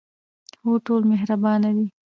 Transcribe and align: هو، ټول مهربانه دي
هو، 0.63 0.71
ټول 0.85 1.01
مهربانه 1.11 1.69
دي 1.77 1.87